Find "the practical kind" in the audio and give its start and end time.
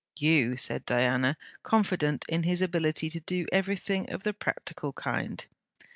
4.23-5.45